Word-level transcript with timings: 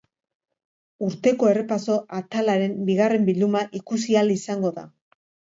Urteko 1.07 1.49
errepaso 1.51 1.97
atalaren 2.21 2.75
bigarren 2.89 3.29
bilduma 3.29 3.63
ikusi 3.81 4.19
ahal 4.23 4.37
izango 4.39 4.77
da. 4.81 4.89